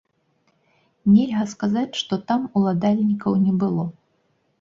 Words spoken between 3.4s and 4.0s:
не было.